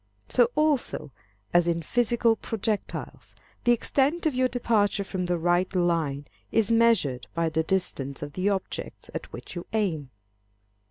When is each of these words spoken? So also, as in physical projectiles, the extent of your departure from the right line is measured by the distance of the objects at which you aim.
So 0.29 0.49
also, 0.55 1.11
as 1.53 1.67
in 1.67 1.83
physical 1.83 2.35
projectiles, 2.35 3.35
the 3.65 3.71
extent 3.71 4.25
of 4.25 4.33
your 4.33 4.47
departure 4.47 5.03
from 5.03 5.27
the 5.27 5.37
right 5.37 5.71
line 5.75 6.25
is 6.51 6.71
measured 6.71 7.27
by 7.35 7.49
the 7.49 7.61
distance 7.61 8.23
of 8.23 8.33
the 8.33 8.49
objects 8.49 9.11
at 9.13 9.31
which 9.31 9.53
you 9.55 9.67
aim. 9.73 10.09